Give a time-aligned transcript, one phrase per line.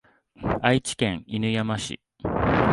[0.63, 2.01] 愛知県犬山市